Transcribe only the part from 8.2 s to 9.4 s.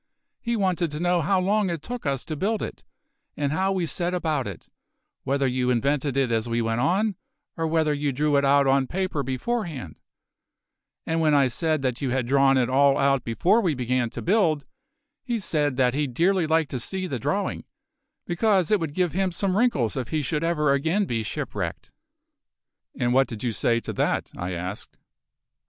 it out on paper